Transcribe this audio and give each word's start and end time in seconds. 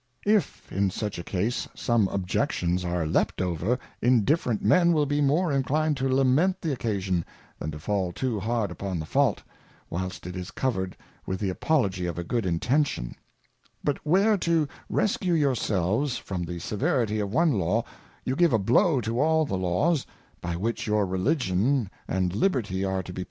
If 0.25 0.71
in 0.71 0.89
such 0.89 1.19
a 1.19 1.23
case, 1.23 1.67
some 1.75 2.07
Objections 2.07 2.83
are 2.83 3.05
leapt 3.05 3.39
over, 3.39 3.77
indifferent 4.01 4.63
Men 4.63 4.93
will 4.93 5.05
be 5.05 5.21
more 5.21 5.51
inclined 5.51 5.95
to 5.97 6.09
lament 6.09 6.59
the 6.59 6.71
Occasion, 6.73 7.23
than 7.59 7.69
to 7.69 7.77
fall 7.77 8.11
too 8.11 8.39
hard 8.39 8.71
upon 8.71 8.97
the 8.97 9.05
Fault, 9.05 9.43
whilst 9.91 10.25
it 10.25 10.35
is 10.35 10.49
covered 10.49 10.97
with 11.27 11.39
the 11.39 11.51
Apology 11.51 12.07
of 12.07 12.17
a 12.17 12.23
good 12.23 12.47
Intention; 12.47 13.13
but 13.83 13.99
where, 14.03 14.39
to 14.39 14.67
rescue 14.89 15.33
your 15.35 15.53
selves 15.53 16.19
fromthe^Sexerity 16.19 17.21
of 17.21 17.31
one 17.31 17.51
Law, 17.59 17.83
you 18.25 18.35
give 18.35 18.53
a 18.53 18.57
Blow 18.57 19.01
tojtjl_the_Law 19.01 19.97
s, 19.97 20.07
by 20.41 20.55
which 20.55 20.87
yo 20.87 20.97
ur 20.97 21.05
Relig^ion^T 21.05 21.91
Libert 22.33 22.71
y 22.71 22.83
are 22.83 23.03
to, 23.03 23.13
be. 23.13 23.19